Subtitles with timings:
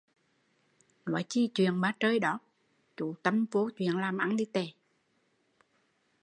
[1.05, 2.39] Nói chi chuyện ma trơi đó,
[2.97, 4.37] chú tâm vô chuyện làm ăn